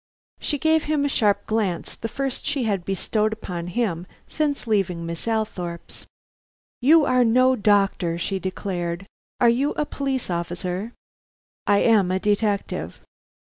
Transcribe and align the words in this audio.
She 0.39 0.57
gave 0.57 0.85
him 0.85 1.05
a 1.05 1.07
sharp 1.07 1.45
glance; 1.45 1.95
the 1.95 2.07
first 2.07 2.43
she 2.43 2.63
had 2.63 2.83
bestowed 2.85 3.33
upon 3.33 3.67
him 3.67 4.07
since 4.25 4.65
leaving 4.65 5.05
Miss 5.05 5.27
Althorpe's. 5.27 6.07
"You 6.81 7.05
are 7.05 7.23
no 7.23 7.55
doctor," 7.55 8.17
she 8.17 8.39
declared. 8.39 9.05
"Are 9.39 9.47
you 9.47 9.73
a 9.73 9.85
police 9.85 10.31
officer?" 10.31 10.93
"I 11.67 11.81
am 11.83 12.09
a 12.09 12.19
detective." 12.19 12.99